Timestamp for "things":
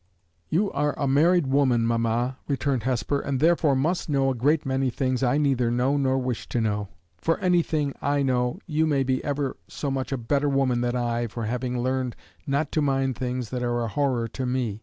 4.89-5.21, 13.15-13.51